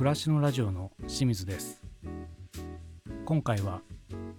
[0.00, 1.82] 暮らしのラジオの清水です。
[3.26, 3.82] 今回は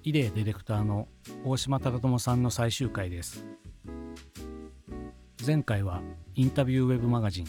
[0.02, 1.08] イデーディレクターの
[1.46, 3.46] 大島忠友さんの最終回です。
[5.46, 6.02] 前回は
[6.34, 7.48] インタビューウェブマガジン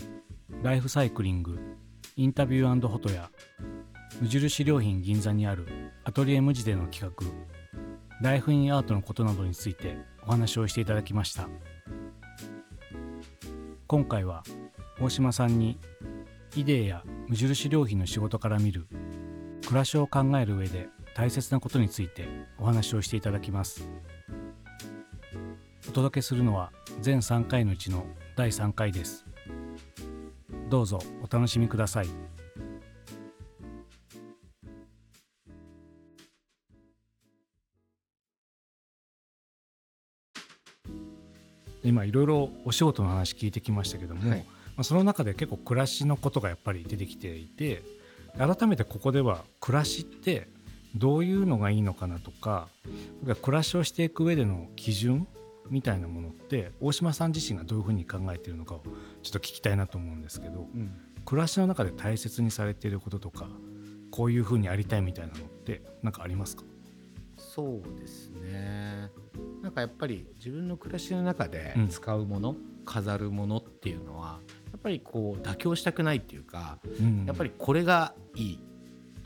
[0.62, 1.58] ライフサイクリング
[2.14, 3.30] インタビューフォトや
[4.20, 5.66] 無印良品銀座にある
[6.04, 7.26] アトリエ無地での企画
[8.20, 11.48] ライフインアートのことなどについてお話をしていただきました。
[13.86, 14.42] 今回は
[15.00, 15.78] 大島さんに
[16.54, 18.86] イデーや無印良品の仕事から見る
[19.66, 23.88] 暮らしを考える上で大切なことについてお話をしていただきます。
[25.88, 26.70] お届けするのは
[27.00, 28.04] 全3回のうちの
[28.36, 29.24] 第3回です。
[30.68, 32.08] どうぞお楽しみください。
[41.84, 44.44] 今いろいろお仕事の話聞いてきましたけども、はい、
[44.76, 47.82] まあ、その中で結構暮らしのことがやっぱり出てきていて
[48.36, 50.48] 改めてここでは暮らしって
[50.94, 52.68] どういうのがいいのかなとか
[53.42, 55.26] 暮らしをしていく上での基準
[55.70, 58.82] みたいなものって大島さん自身がどういうふうに考えているのかを
[59.22, 60.90] ちょっと聞きたいなと思うんですけど、うん、
[61.24, 63.48] 暮らしの中で大切にされていることとか
[64.10, 66.64] こういうふうにありたいみたいなのって何かありますか？
[67.38, 69.10] そうですね。
[69.62, 74.40] なんかやっぱり自分の暮らしの中で使うもの、うん、飾るものっていうのは
[74.82, 78.58] ぱりこう妥協したくないっていうか、うん、やっぱりこれがいい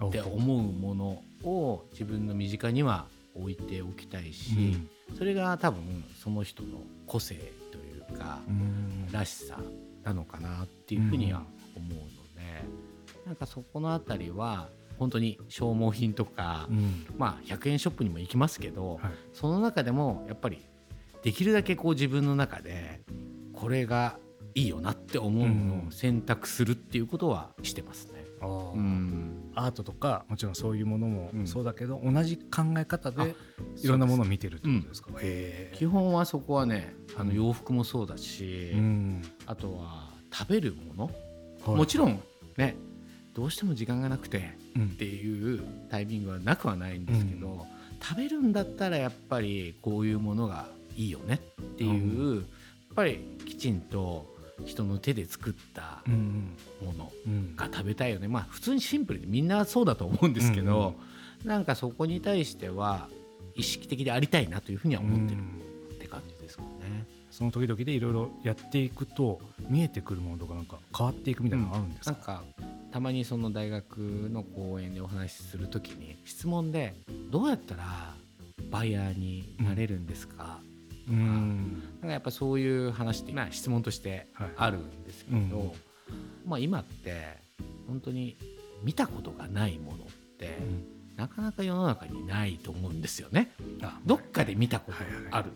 [0.04, 4.78] って思うものを自分の身近には置いておきたいし、
[5.10, 7.34] うん、それが多分その人の個性
[7.70, 8.40] というか、
[9.10, 9.58] らしさ
[10.04, 11.42] なのかなっていうふうには
[11.74, 12.64] 思うので、
[13.26, 14.68] なんかそこの辺りは
[14.98, 20.64] 本当に消耗品とか、うん、まあ100円ショップにも行きますけど、はい、その中でもやっぱり
[21.22, 23.00] できるだけこう自分の中で
[23.52, 24.18] これが
[24.54, 28.24] いいよなって思うのを選択するっていうことはしてますね。
[28.42, 33.34] うん、アートとかもちろんそういうものもそうだけど、同じ考え方で
[33.82, 35.02] いろんなものを見てるってことです。
[35.02, 35.18] か、うん、
[35.72, 41.10] 基本はそこはねあの洋服もそうだし、うん、あとは食べるも
[41.66, 42.20] の、もちろん
[42.56, 42.76] ね
[43.34, 47.58] どうしても時間がなくてっていうタイミングはなくはないんですけど、うん、
[48.02, 52.44] 食べるんだったらやっぱりこういうものがいいよねっていう、やっ
[52.94, 56.02] ぱりきちんと人の手で作った
[56.84, 57.12] もの
[57.56, 60.94] が食べたいよね、まあ普通にシンプルにみんなそうだと思うんですけど、
[61.42, 63.08] うん、なんかそこに対しては
[63.54, 65.40] 意識的でありたいなというふうには思ってる
[65.94, 67.06] って感じですかね。
[67.30, 72.44] その時々でいろいろやっていくと見えてくるものとかなんか変わっていくみたいなのあるんですか、うん、なんか
[72.92, 73.98] たまにその大学
[74.32, 76.94] の講演でお話しする時に質問で
[77.30, 78.14] 「どうやったら
[78.70, 80.60] バイヤーになれるんですか?」
[81.06, 85.72] とかなんかやっぱそういう話ってまあ質問としてあるんですけど、はいうん、
[86.46, 87.38] まあ、今って
[87.86, 88.36] 本当に
[88.82, 89.98] 見たことがないものっ
[90.38, 90.84] て、うん、
[91.16, 93.52] なかなか世の中にないと思うんですよね。
[94.04, 94.98] どっかで見たこと
[95.30, 95.50] ある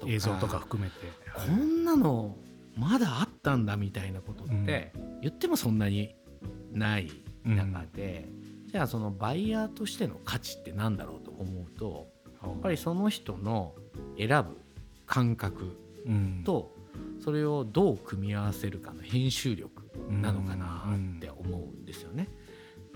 [0.00, 0.94] とか、映像とか含めて、
[1.34, 2.36] こんなの
[2.76, 6.14] まだあったんだみたいなことって言ってもそんなに
[6.72, 7.10] ない
[7.44, 8.28] 中で、
[8.64, 12.08] うん、じゃあそのバイヤーとしての価値って何だろうと思うと
[12.42, 13.74] やっぱりその人の
[14.16, 14.61] 選ぶ
[15.12, 15.76] 感覚
[16.44, 16.74] と、
[17.22, 20.84] それをどう組み合わせるかの編集力なのかな
[21.16, 22.28] って思うんですよね。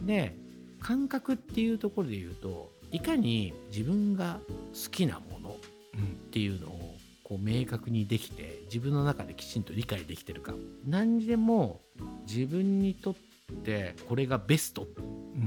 [0.00, 0.36] で
[0.80, 4.40] 感覚っていうところで言うといかに自分が
[4.72, 5.54] 好きなものっ
[6.30, 10.54] ていうのをこう明確にできて自分の中できちんと理解できてるか。
[10.86, 11.80] 何にでも
[12.26, 13.14] 自分にとっ
[13.52, 14.86] ってこれがベストっ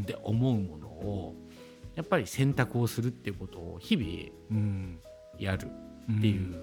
[0.05, 1.35] て思うものを
[1.95, 4.99] やっぱり選択をするっていうことを日々
[5.37, 5.69] やる
[6.17, 6.55] っていう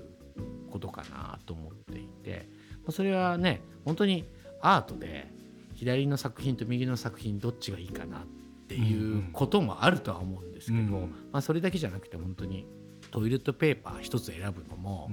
[0.70, 2.48] ことかなと思っていて
[2.90, 4.24] それはね本当に
[4.60, 5.28] アートで
[5.74, 8.20] 左の作品と右の作品どっちがいいかなっ
[8.68, 12.66] ていうこともあるとは思うんですけど、まあ、それだけじゃなくて本当に
[13.10, 15.10] トイレットペーパー一つ選ぶのも、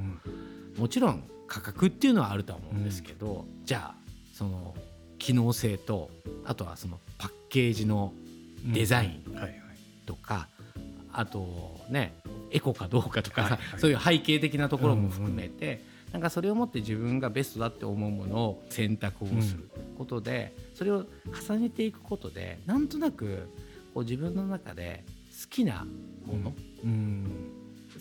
[0.77, 3.95] もちろん価格っていうのはあるとは思うんですけど、じゃあ
[4.33, 4.73] その
[5.19, 6.09] 機能性と
[6.45, 8.13] あとはそのパッケージの
[8.65, 9.23] デザイン
[10.05, 10.49] とか、
[11.13, 12.13] あとね
[12.51, 21.05] エコかどうかとか、そういう背景的なところも含めて、なんかそれをもって自分がベストだって思うものを選択をすることで、それを
[21.49, 23.49] 重ねていくことでなんとなく
[23.93, 25.03] こう自分の中で
[25.41, 25.87] 好きな
[26.25, 26.53] もの、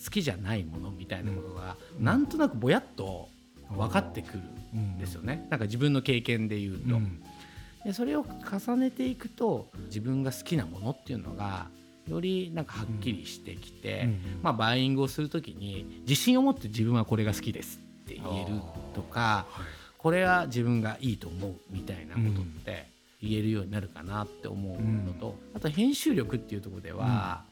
[0.05, 3.29] 好きじゃないものみたいなものが、なんとなくぼやっと
[3.70, 4.43] 分かってくる
[4.79, 7.00] んですよね、なんか自分の経験で言うと。
[7.85, 11.67] でそれを重ねていくと自分が好きなものっていうのが
[12.08, 14.08] よりなんかはっきりしてきて、
[14.43, 18.60] まあ、バイイングをする時に自信を持って自分はこれが好きですって言える
[18.94, 19.46] とか、
[19.99, 22.87] これは自分がいいと思うみたいなことって
[23.22, 27.44] 言えるようになるかなって思うのと、あと編集力っていうところでは、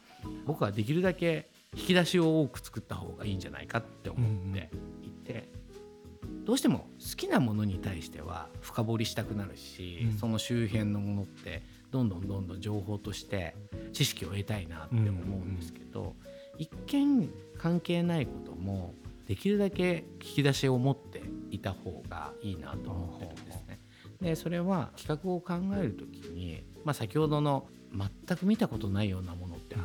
[0.46, 4.68] 僕はできるだけ引き出しを多く作った方がいいんじゃないかって思って
[5.04, 5.48] いて、
[6.44, 11.62] どうしても好きなものに対しては深掘りしたくなるし、その周辺のものって
[11.92, 13.54] どんどんどんどん情報として
[13.92, 16.14] 知識を得たいなって思うんですけど、
[16.58, 18.94] 一見関係ないことも
[19.26, 23.80] できるだけ引き出しを持っていた方がいいなと思ってるんですね。
[24.20, 27.66] でそれは企画を考える時に、まあ、先ほどの
[28.26, 29.76] 全く見たことないようなものって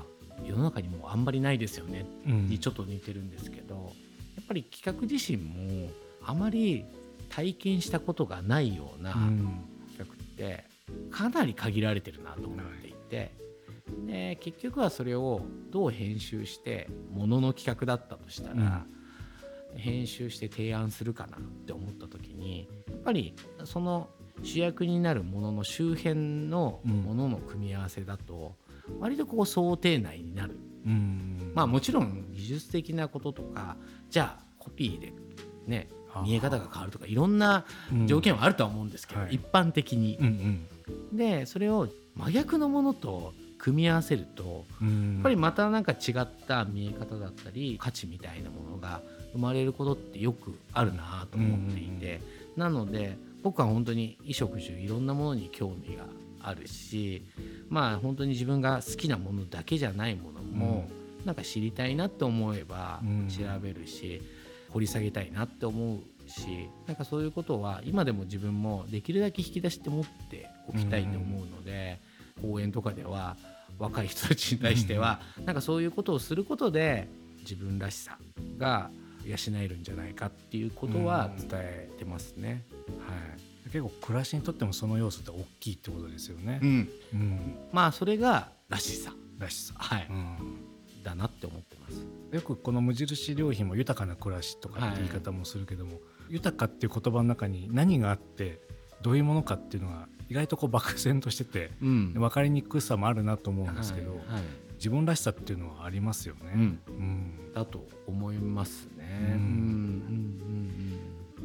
[0.45, 3.93] 世の中にもあんまりないですよねにちょっと似てるんですけど、
[4.35, 5.89] やっぱり企画自身も
[6.21, 6.85] あまり
[7.29, 9.63] 体験したことがないような企
[9.99, 10.07] 画っ
[10.37, 10.65] て
[11.11, 13.31] かなり限られてるなと思っていて、
[14.07, 18.85] で結局はそれをどう編集してものの企画だったとしたら、
[19.75, 24.09] 編集して提案するかなって思った時にやっぱりその
[24.43, 28.55] 主役になるものの周辺のものの組み合わせだと
[28.99, 33.77] 割とこう想定内になる、うん、まあもちろん技術的なこととか
[34.09, 35.13] じゃあコピーで
[35.67, 35.89] ね
[36.23, 37.65] 見え方が変わるとかいろんな
[38.05, 40.17] 条件はあるとは思うんですけど、うんはい、一般的に。
[40.19, 40.67] うん
[41.11, 43.33] うん、でそれを真逆のものと
[43.65, 44.87] 組み合わせるとや
[45.21, 49.01] っぱりまた何か違った見え方だったり価値みたいなものが
[49.33, 52.21] 生まれることってよくあるなと思っていて、
[52.55, 56.03] なので僕は本当に衣食住いろんなものに興味が
[56.43, 57.25] あるし
[57.67, 60.87] まあ本当に自分が好きなものだけじゃないものも、
[61.25, 63.01] なんか知りたいなって思えば
[63.35, 64.21] 調べるし、
[64.69, 71.99] 掘り下げたいなって思うしなんかそういうことは今でも自分もできるだけ引き出して持っておきたいと思うので、
[72.41, 73.37] 講演とかでは
[73.79, 77.07] 若い人たちに対しては、なんかそういうことをすることで
[77.41, 78.17] 自分らしさ
[78.57, 78.89] が
[79.25, 82.65] 養えるんじゃないかっていうことは伝えてますね。
[83.07, 83.15] は
[83.67, 86.59] い、結構暮らしにとってもその要素って大きいってことですよね。
[86.61, 86.89] うん。
[87.13, 89.13] うん、まあそれがらしさ。
[89.37, 90.37] らしさ、はい、うん、
[91.03, 92.05] だなって思ってます。
[92.31, 98.61] よくこの無印良品も豊かな暮らしとかって言い方もするけども、はい、豊かっていう言葉の中に何があって
[99.01, 104.43] どういうものかっていうのが意外とこう漠然としてて、うん、分かりにくさもあるなと思うんですけど、はいはい、
[104.75, 106.41] 自分らしさっていうのはありますよね。
[106.55, 109.37] うん、うん、だと思いますね。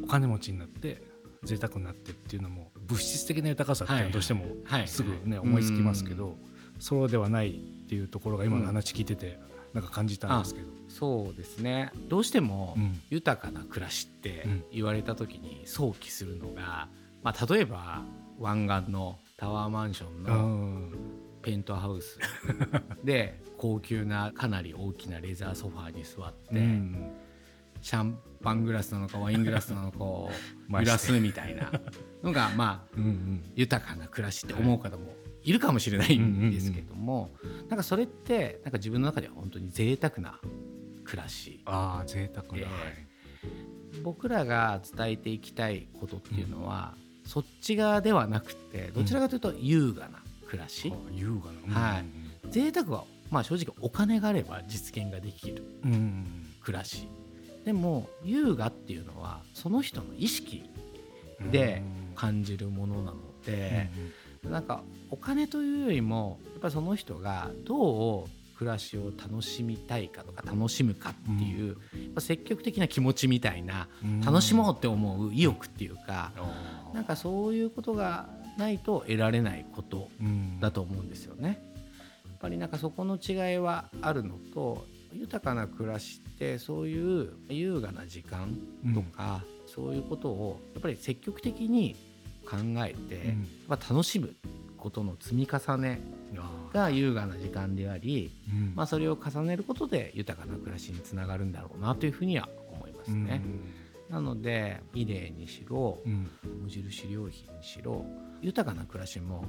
[0.03, 1.01] お金持ちになって
[1.43, 4.45] 贅沢になってっていうのも物質的な豊かさっていうのはどうしても
[4.85, 6.35] すぐね思いつきますけど
[6.79, 7.53] そうではないっ
[7.87, 9.39] ていうところが今の話聞いてて
[9.73, 11.91] なんか感じたんですけど、そうですね。
[12.09, 12.75] どうしても
[13.09, 16.89] 豊かな暮らしって言われた時に想起するのが、
[17.23, 18.03] まあ、例えば
[18.41, 20.97] 湾岸のタワーマンションの
[21.41, 22.19] ペントハウス。
[23.03, 27.11] で高級なかなり大きなレザーソファーに座って、うん、
[27.79, 30.31] シャンパングラスなのかワイングラスなのかを
[30.69, 31.71] 揺らすみたいな。
[32.23, 37.31] のがまあうん、豊かな暮らしって思う方もいるかもしれないんですけども、
[37.69, 40.39] なんかそれってなんか自分の中では本当に贅沢な
[41.03, 41.61] 暮らし。
[41.65, 42.67] あ贅沢な、
[44.03, 47.00] 僕らが伝えていきたいことっていうのは、うん、
[47.31, 50.19] そっち側ではなくてどちらかというと優雅な
[50.49, 52.05] 暮らし、うん、優雅な、はい、
[52.49, 55.63] 贅沢はまあ正直お金があれば実現ができる
[56.61, 57.07] 暮らし、
[57.63, 60.69] でも優雅っていうのはその人の意識
[61.53, 61.81] で
[62.15, 63.89] 感じるものなので、
[64.43, 71.77] なんかお金というよりもやっぱりその人がどう暮らしを楽しみたいかとか楽しむかっていう、やっ
[72.13, 73.87] ぱ積極的な気持ちみたいな、
[74.23, 76.31] 楽しもうって思う意欲っていうか、
[76.93, 80.09] なんかそういうことがないと得られないこと
[80.59, 81.59] だと思うんですよね。
[82.27, 88.55] やっぱりなんかそこの違いはあるのと豊かな暮らしってそういう優雅な時間
[88.93, 91.95] とか、うん、そういうことをやっぱり積極的に
[92.45, 94.35] 考えて、うん、まあ、楽しむ
[94.77, 95.99] ことの積み重ね
[96.73, 103.41] が優雅な時間であり、うん、まあ、それを重ねることで豊かな暮らしにつながるんだろうなというふうには思いますね。
[104.09, 108.05] なのでイデにしろ、無印良品にしろ
[108.41, 109.45] 豊かな暮らしも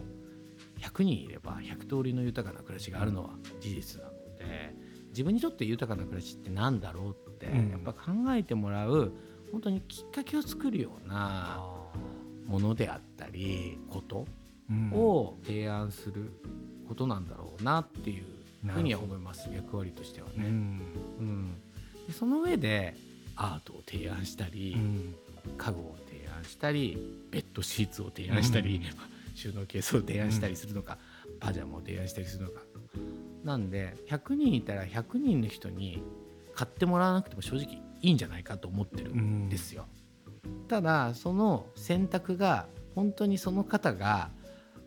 [0.78, 4.74] 100人いれば100通りの豊かな暮らしがあるのは事実なので
[5.08, 9.12] 自分にとって豊かな暮らしって何だろうって、やっぱ考えてもらう
[9.50, 11.62] 本当にきっかけを作るような
[12.46, 14.26] ものであったりこと
[14.92, 16.32] を提案する
[16.88, 18.24] ことなんだろうなっていう
[18.66, 20.34] ふうには思います役割としてはね。
[20.38, 21.54] うん、うん、
[22.06, 22.94] でその上で
[23.36, 25.14] アートを提案したり、うん、
[25.56, 26.98] 家具を提案したり
[27.30, 30.98] ベッドシーツを提案したり、うん、収納ケースを提案したりするのか、
[31.40, 32.60] パジャマを提案したりするのか
[33.44, 36.02] なんで100人いたら100人の人に
[36.54, 39.86] 買ってもらわなくても正直いいんじゃないかと思ってるんですよ。
[40.68, 44.30] ただその選択が本当にその方が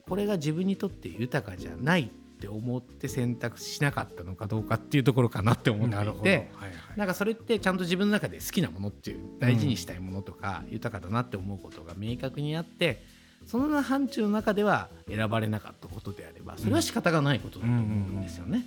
[0.07, 6.49] これが自分にとって豊かじゃないって思って選択しなかったのかどうかっていうところかなって思っていて、はいはい、
[6.97, 13.03] なんかそれってちゃんと自分の中で好きなものっていう大事にしたいものとか、豊かだなって思うことが明確にあって
[13.45, 18.65] その範疇の中では選ばれなかったことであればそれは仕方がないことだと思うんですよね。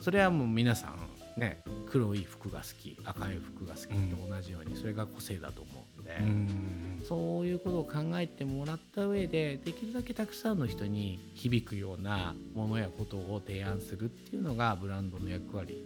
[0.00, 5.74] それはもう皆さんね黒い服が好き赤い服が好きと同じようにそれが個性だと思う。
[5.82, 15.84] んで、うん、そういうことを考えてもらった上でできるだけたくさんの人に響くようなものやことを提案するっていうのがブランドの役割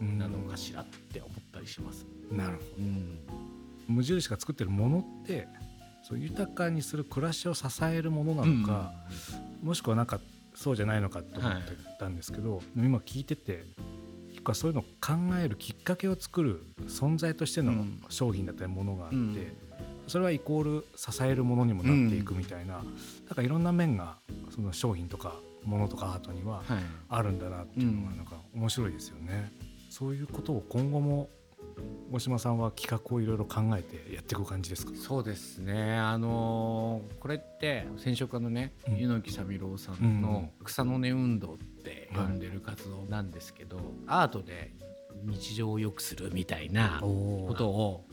[0.00, 2.06] なのかしらって思ったりします。
[2.30, 3.18] なるほど、うん、
[3.88, 5.48] 無印が作ってるものって
[6.02, 8.92] そう豊かにする暮らしを支えるものなのか、
[9.62, 10.20] もしくはなんか
[10.54, 13.64] そうじゃないのかと思ってたんですけど、はい、今聞いてて
[14.54, 19.52] そういうのを考えるきっかけを作る存在としての商品だったりものがあって、うん、
[20.06, 22.84] それはイコール支えるものにもなっていくみたいな,、なん
[23.34, 24.18] かいろんな面が
[24.54, 25.34] その商品とか
[25.64, 26.62] ものとかアートには
[27.08, 29.52] あるんだなっていうのがなんか面白いですよね。
[29.90, 31.28] そういうことを今後も
[32.12, 34.92] 大島さんは企画をいろいろ考えてやっていく感じですか？
[34.94, 35.96] そうですね。
[35.96, 41.64] あのー、これって染色家のね、うん、柚木三郎さんの草の根運動って
[42.14, 44.72] 呼んでる活動なんですけど、アートで
[45.24, 48.04] 日常を良くするみたいなことを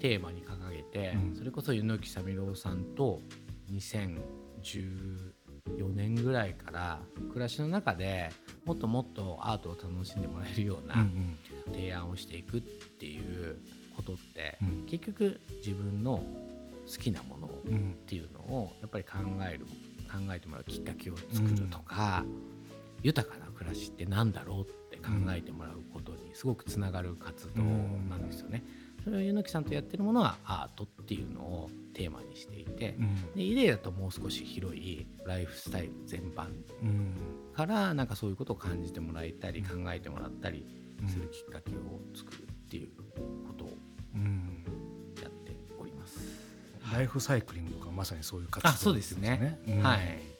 [0.00, 3.20] テーマに掲げて、うん、それこそ柚木三郎さんと
[3.72, 4.18] 2014
[5.94, 7.00] 年ぐらいから
[7.30, 8.30] 暮らしの中で
[8.64, 10.94] もっともっとアートを楽しんでもらえるような
[11.72, 13.58] 提案をしていくっていう
[13.96, 16.22] ことって、うん、結局自分の
[16.86, 17.50] 好きなものっ
[18.06, 19.12] ていうのをやっぱり考
[19.50, 19.66] える
[20.14, 22.53] 考えてもらうきっかけを作るとか、うん、
[23.04, 28.64] 豊かな暮らしって何だろうって考えてもらうことにすごくつながる活動なんですよね。
[29.04, 36.48] それを柚木さんとやってるものはアートっていうのをテーマにしていて、うん、でイデアだともう少し広いライフスタイル全般
[37.54, 40.66] からなんかそういうことを感じてもらえたり考えてもらったり
[41.06, 42.88] するきっかけを作るっていう
[43.46, 43.68] ことを
[45.22, 46.18] やっております。
[46.90, 50.33] ライフサイクリングとかまさにそういう活動、ね、あそうですね、うん、はい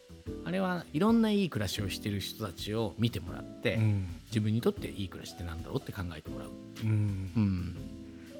[0.44, 6.48] あれはいろんないい暮らしをしてる人たちを見てもらって、うん、自分にとっていい暮らしってなんだろうって考えてもらう。
[6.48, 6.52] う、
[6.82, 7.74] うん、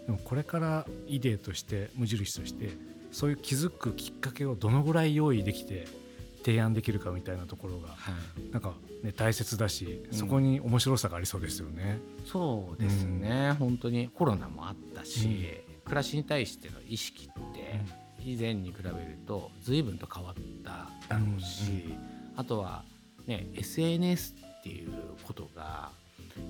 [0.07, 2.71] でもこれからイデーとして無印として
[3.13, 5.87] そういう気づくきっかけをどのぐらい用意できて
[6.45, 11.99] 提案できるかみたいなところが、はい、なんか、ね、大切だし、そこに面白さがありそうですよね。
[12.27, 17.81] そうですね、うん、本当にコロナもあったし、うん、暮らしに対しての意識って
[18.23, 20.41] 以前に比べると随分と変わった
[21.09, 21.97] だろうし、うん、
[22.37, 22.85] あとは、
[23.27, 24.93] ね、SNS っていう
[25.25, 25.91] ことが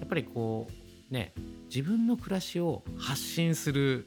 [0.00, 0.68] やっぱりこ
[1.10, 1.32] うね
[1.66, 4.06] 自分の暮らしを発信する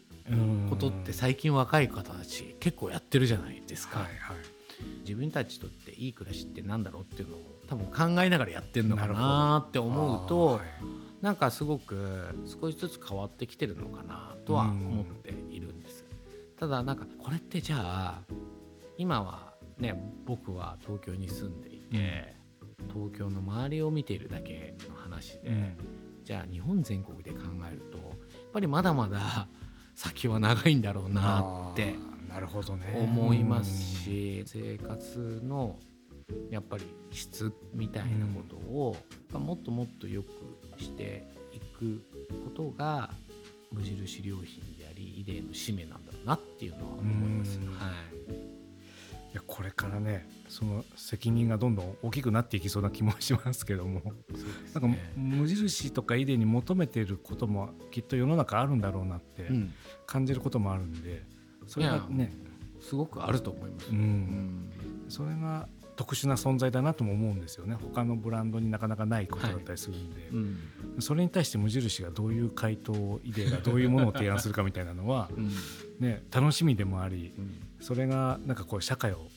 [0.70, 4.00] ことって最近若い方たち結構やってるじゃないですか。
[4.00, 4.38] はいはい。
[5.02, 10.62] 自分たちにとっていい暮らしってなんだろうっていうのを多分考えながらやってるのかなって思うと
[11.22, 16.06] なんかすごく少しずつ変わってきてるのかなとは思っているんです。
[16.60, 18.22] ただなんかこれってじゃあ
[18.98, 19.47] 今は
[19.80, 22.36] ね僕は東京に住んでいて、
[22.94, 25.78] 東京の周りを見ているだけの話で、うん、
[26.24, 27.40] じゃあ日本全国で考
[27.72, 28.08] えるとやっ
[28.54, 29.48] ぱりまだまだ
[29.96, 31.96] 先は長いんだろうなって
[32.30, 32.94] なるほどね。
[32.96, 35.80] 思いますし、生活の
[36.52, 38.96] やっぱり質みたいなことを、
[39.34, 40.30] うん、もっともっと良く
[40.78, 42.04] していく
[42.44, 43.10] ことが
[43.72, 47.58] 無印良品でありイデーの使命なんだろうなっていうのは思います。
[47.60, 48.37] はい
[49.34, 54.14] いやこれからねその責任がどんどん大きくなっていきそうな気もしますけども、ね、
[54.74, 59.50] なんか無印とかイデーに求めていることもきっと世の中あるんだろうなって
[60.06, 61.24] 感じることもあるんで、
[61.68, 62.48] それがね。
[62.80, 64.72] すごくあると思います、うん、
[65.10, 65.68] それが
[65.98, 67.76] 特殊な存在だなとも思うんですよね。
[67.76, 70.58] 他のブランドになかなかないことだったりするんで、はいうん、
[71.00, 75.52] それに対して無印がどういう回答イデアがどういうものを提案するかみたいなのは、 うん、
[76.00, 79.28] ね、楽しみでもあり、うん、それがなんかこう社会を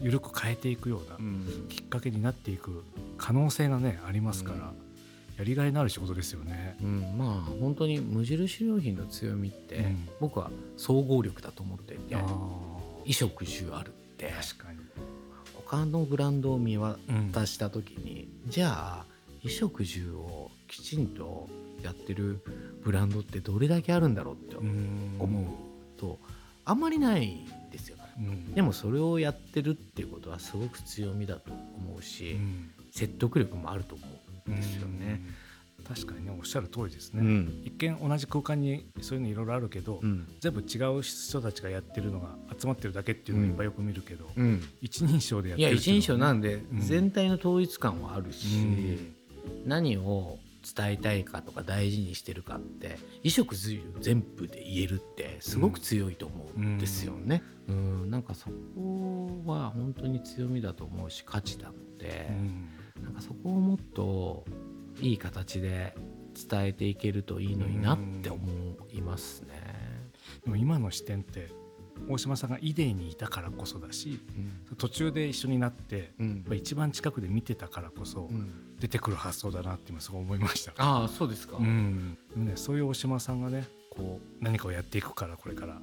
[0.00, 1.18] 緩く変えていくような
[1.68, 2.84] きっかけになっていく
[3.18, 4.72] 可能性がねありますから。
[5.36, 9.84] やりがいのある仕事ですよね、うん、まあ本当に無印良品の強みって、
[10.20, 14.78] 僕は総合力だと思っていて衣食住あるって確かに
[15.74, 16.98] 他のブランドを見渡
[17.46, 19.06] した時に、うん、じゃあ
[19.42, 21.48] 衣食住をきちんと
[21.82, 22.42] やってる
[22.84, 25.98] ブランドってどれだけあるんだろうって思う。
[26.00, 26.18] と
[26.64, 34.04] あんまりないんですよ、うん、でもそれをやってるっていうことはすごく強みだと思うし、うん、説得力もあると思
[34.48, 35.20] うんですよね。
[35.86, 37.62] 確かにねおっしゃる通りですね、うん。
[37.64, 40.26] 一見同じ空間にそういうのいろいろあるけど、うん。
[40.40, 44.62] 全部違う人たちがやってるのが集まってるだけっていうのをいっぱいよく見るけど、うん。
[44.80, 46.80] 一人称でやってるっていうのは人称なんでん。
[46.80, 49.14] 全体の統一感はあるし、うん。
[49.66, 50.38] 何を
[50.76, 57.42] 伝えたいかとか大事にしてるかって衣食住全部で言えるってすごく強いと思うんですよね。
[57.68, 58.10] うん。
[58.10, 62.68] なんかそこは本当に強みだと思うし価値なので、うん。
[63.02, 64.46] なんかそこをもっと
[65.00, 65.94] いい形で
[66.50, 68.42] 伝えていけるといいのになって思
[68.92, 69.62] いますね。
[70.44, 71.48] でも今の視点って
[72.08, 74.20] 大島さんがイデーにいたからこそだし
[74.78, 80.72] 途中で一緒になってやうん一番近くで見てたからこそうん出てくる発想だなって今すごい思いました。
[80.76, 81.56] ああそうですか。
[81.56, 85.80] うんね、そういう大島さんがねこう何かをやっていくからこれから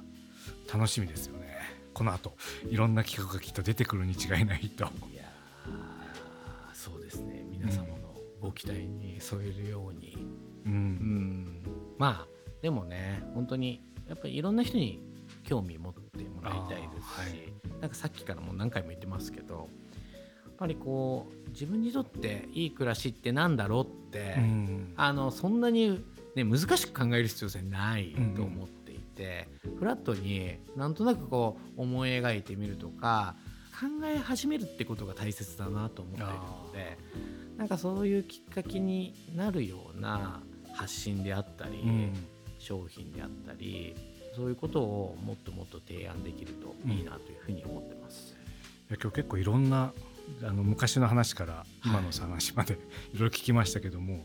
[0.72, 1.48] 楽しみですよね
[1.94, 2.36] この後
[2.68, 4.84] いろんな企画がきっと出てくるに違いないと。
[5.12, 8.01] いやーそうですね皆様の
[8.42, 10.18] ご期待に添えるように、
[10.66, 10.74] ううん。
[10.74, 11.62] ん、
[11.96, 12.28] まあ
[12.60, 15.00] でもね本当にやっぱりいろんな人に
[15.44, 19.60] 興味持ってもらいたいですし、なんかさっきからもう何回も言ってますけどや
[20.50, 24.92] っぱりこう自分にとっていい暮らしってなんだろうって、うん。
[24.96, 33.36] あのそんなに、ね、難しく考える必要性ないと思っていて、フラットになんとなくこう思い描いてみるとか
[33.72, 36.98] 考え始めるってことが大切だなと思っているので
[37.56, 40.40] なんかそういうきっかけになるような
[40.72, 42.12] 発信であったり、うん。
[42.58, 43.92] 商品であったり
[44.36, 48.36] そういうことをもっともっと提案できるといいなというふうに思ってます。
[48.88, 49.92] いや今日結構いろんな
[50.44, 52.76] あの昔の話から今の話までい。
[52.76, 52.82] ろ
[53.16, 54.24] いろ聞きましたけども、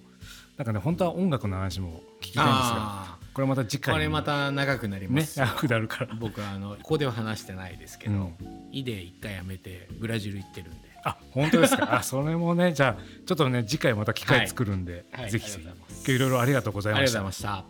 [0.55, 5.39] なんかね本当は音楽の話も聞きたいんですがあこれまた次回これまた長くなりまねす。
[5.39, 5.47] よ。
[5.47, 6.15] 長くなるから。
[6.19, 8.35] 僕はあのここでは話してないですけど、うん。
[8.71, 11.95] イデ一回やめてブラジル行ってるんであ本当ですか？
[11.97, 15.31] あそれもねじゃあちょっとね次回また機会作るんで、はい。
[15.31, 15.95] ぜひぜひいます。
[15.99, 17.19] 今日いろいろありがとうございました。
[17.19, 17.65] がとうございました。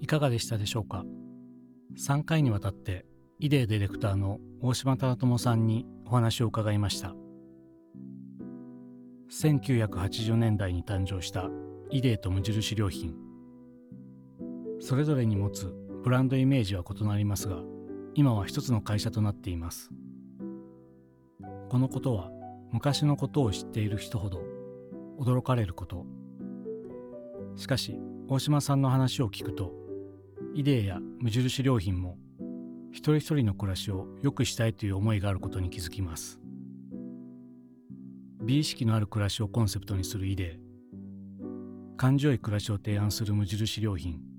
[0.00, 1.04] いかがでしたでしょうか
[1.96, 3.06] ？3回にわたって
[3.38, 7.14] イデーディレクターの大島忠友さんにお話を伺いました。
[9.30, 11.48] 1980年代に誕生した
[11.90, 13.14] イデーと無印良品
[14.80, 17.56] それぞれに持つブランドイメージは異なりますが
[18.14, 19.90] 今は一つの会社となっています。
[21.68, 22.30] このことは
[22.72, 24.42] 昔のことを知っている人ほど
[25.18, 26.04] 驚かれること。
[27.56, 29.72] しかし大島さんの話を聞くと
[30.54, 32.16] イデーや無印良品も
[32.90, 36.40] 一人一人の暮らしを良くしたいという思いがあることに気づきます。
[38.42, 40.70] 美意識のある暮らしをコンセプトにするイデー
[41.96, 44.29] 感情い暮らしを提案する無印良品。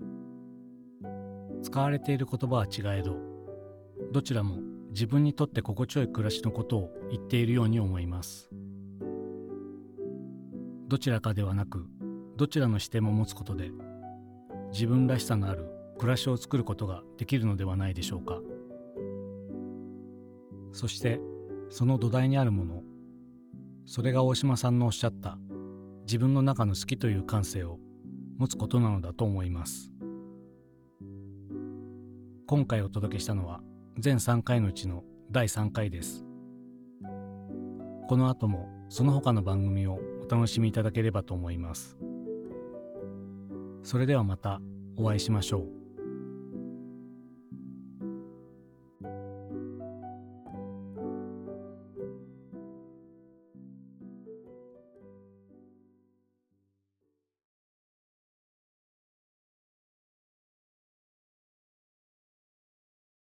[1.62, 3.18] 使われている言葉は違えど
[4.12, 4.58] どちらも
[4.92, 8.50] 自分にとって心地よい暮らしのことを言っているように思います。
[10.88, 11.88] どちらかではなく
[12.36, 13.72] どちらの視点も持つことで
[14.74, 15.66] 自分らしさのある
[15.98, 18.42] 暮らしを作ることができるのではないでしょうか。
[20.74, 21.22] そして
[21.70, 22.84] その土台にあるもの
[23.86, 25.38] それが大島さんのおっしゃった
[26.02, 27.78] 自分の中の好きという感性を
[28.38, 29.92] 持つことなのだと思います。
[32.52, 33.62] 今回お届けしたのは
[33.98, 36.26] 全3回のうちの第3回です。
[38.10, 41.98] この後もその他の番組をお楽しみいただければと思います。
[43.84, 44.60] それではまた
[44.98, 45.81] お会いしましょう。